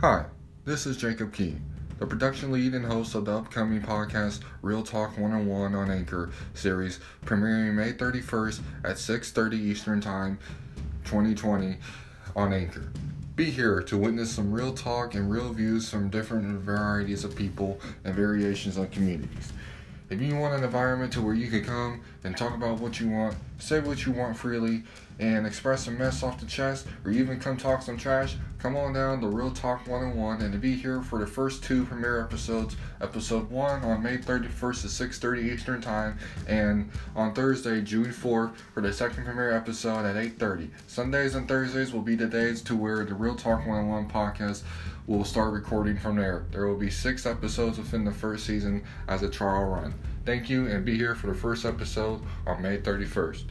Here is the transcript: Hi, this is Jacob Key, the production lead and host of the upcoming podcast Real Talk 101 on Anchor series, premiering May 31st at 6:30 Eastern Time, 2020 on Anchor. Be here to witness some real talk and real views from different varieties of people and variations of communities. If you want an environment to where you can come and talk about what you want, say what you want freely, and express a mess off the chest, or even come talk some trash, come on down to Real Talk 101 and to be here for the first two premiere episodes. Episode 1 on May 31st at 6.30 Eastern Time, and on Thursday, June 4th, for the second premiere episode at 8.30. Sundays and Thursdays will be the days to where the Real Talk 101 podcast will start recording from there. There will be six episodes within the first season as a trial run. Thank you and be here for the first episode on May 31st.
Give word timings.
Hi, 0.00 0.26
this 0.64 0.86
is 0.86 0.96
Jacob 0.96 1.32
Key, 1.32 1.56
the 1.98 2.06
production 2.06 2.52
lead 2.52 2.72
and 2.72 2.84
host 2.84 3.16
of 3.16 3.24
the 3.24 3.36
upcoming 3.36 3.82
podcast 3.82 4.42
Real 4.62 4.84
Talk 4.84 5.18
101 5.18 5.74
on 5.74 5.90
Anchor 5.90 6.30
series, 6.54 7.00
premiering 7.26 7.74
May 7.74 7.92
31st 7.92 8.60
at 8.84 8.96
6:30 8.96 9.56
Eastern 9.56 10.00
Time, 10.00 10.38
2020 11.02 11.78
on 12.36 12.52
Anchor. 12.52 12.92
Be 13.34 13.46
here 13.50 13.82
to 13.82 13.98
witness 13.98 14.30
some 14.30 14.52
real 14.52 14.72
talk 14.72 15.16
and 15.16 15.28
real 15.28 15.52
views 15.52 15.90
from 15.90 16.10
different 16.10 16.60
varieties 16.60 17.24
of 17.24 17.34
people 17.34 17.80
and 18.04 18.14
variations 18.14 18.76
of 18.76 18.92
communities. 18.92 19.52
If 20.10 20.22
you 20.22 20.36
want 20.36 20.54
an 20.54 20.62
environment 20.62 21.12
to 21.14 21.22
where 21.22 21.34
you 21.34 21.50
can 21.50 21.64
come 21.64 22.02
and 22.22 22.36
talk 22.36 22.54
about 22.54 22.78
what 22.78 23.00
you 23.00 23.10
want, 23.10 23.34
say 23.58 23.80
what 23.80 24.06
you 24.06 24.12
want 24.12 24.36
freely, 24.36 24.84
and 25.18 25.46
express 25.46 25.86
a 25.88 25.90
mess 25.90 26.22
off 26.22 26.38
the 26.38 26.46
chest, 26.46 26.86
or 27.04 27.10
even 27.10 27.40
come 27.40 27.56
talk 27.56 27.82
some 27.82 27.96
trash, 27.96 28.36
come 28.58 28.76
on 28.76 28.92
down 28.92 29.20
to 29.20 29.28
Real 29.28 29.50
Talk 29.50 29.86
101 29.86 30.42
and 30.42 30.52
to 30.52 30.58
be 30.58 30.74
here 30.74 31.02
for 31.02 31.18
the 31.18 31.26
first 31.26 31.62
two 31.62 31.84
premiere 31.84 32.20
episodes. 32.20 32.76
Episode 33.00 33.50
1 33.50 33.82
on 33.82 34.02
May 34.02 34.18
31st 34.18 34.84
at 34.84 35.10
6.30 35.10 35.52
Eastern 35.52 35.80
Time, 35.80 36.18
and 36.46 36.90
on 37.16 37.34
Thursday, 37.34 37.80
June 37.80 38.12
4th, 38.12 38.54
for 38.74 38.80
the 38.80 38.92
second 38.92 39.24
premiere 39.24 39.52
episode 39.52 40.04
at 40.04 40.16
8.30. 40.16 40.70
Sundays 40.86 41.34
and 41.34 41.48
Thursdays 41.48 41.92
will 41.92 42.02
be 42.02 42.14
the 42.14 42.26
days 42.26 42.62
to 42.62 42.76
where 42.76 43.04
the 43.04 43.14
Real 43.14 43.34
Talk 43.34 43.66
101 43.66 44.08
podcast 44.08 44.62
will 45.06 45.24
start 45.24 45.52
recording 45.52 45.96
from 45.96 46.16
there. 46.16 46.44
There 46.52 46.66
will 46.66 46.76
be 46.76 46.90
six 46.90 47.24
episodes 47.26 47.78
within 47.78 48.04
the 48.04 48.12
first 48.12 48.44
season 48.44 48.84
as 49.08 49.22
a 49.22 49.30
trial 49.30 49.64
run. 49.64 49.94
Thank 50.26 50.50
you 50.50 50.66
and 50.66 50.84
be 50.84 50.96
here 50.96 51.14
for 51.14 51.28
the 51.28 51.34
first 51.34 51.64
episode 51.64 52.20
on 52.46 52.60
May 52.60 52.76
31st. 52.78 53.44